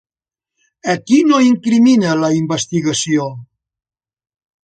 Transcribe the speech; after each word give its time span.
A 0.93 0.95
qui 1.09 1.17
no 1.31 1.41
incrimina 1.49 2.15
la 2.23 2.31
investigació? 2.39 3.27